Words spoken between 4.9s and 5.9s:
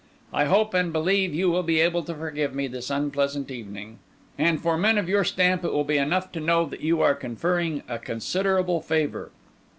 of your stamp it will